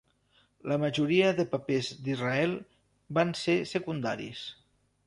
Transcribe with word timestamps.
La 0.71 0.77
majoria 0.83 1.27
de 1.41 1.45
papers 1.51 1.91
d’Israel 2.09 2.57
van 3.21 3.39
ser 3.45 3.61
secundaris. 3.77 4.47